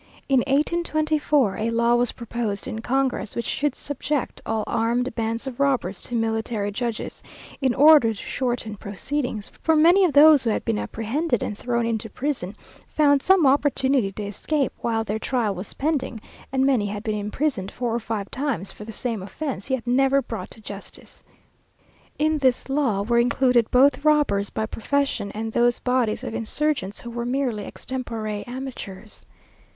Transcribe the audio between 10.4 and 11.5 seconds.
who had been apprehended